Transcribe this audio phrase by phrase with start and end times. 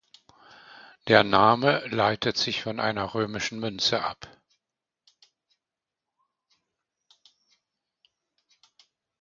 [1.09, 4.27] Der Name leitet sich von einer römischen Münze ab.